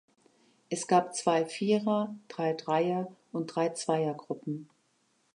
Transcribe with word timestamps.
Es 0.69 0.87
gab 0.87 1.13
zwei 1.15 1.45
Vierer-, 1.45 2.15
drei 2.27 2.53
Dreier- 2.53 3.15
und 3.31 3.45
drei 3.55 3.69
Zweiergruppen. 3.69 4.67